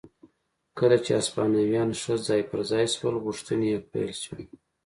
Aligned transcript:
کله 0.77 0.97
چې 1.03 1.11
هسپانویان 1.19 1.89
ښه 2.01 2.15
ځای 2.27 2.41
پر 2.49 2.59
ځای 2.71 2.85
شول 2.95 3.15
غوښتنې 3.25 3.67
یې 3.73 3.79
پیل 3.91 4.11
شوې. 4.23 4.45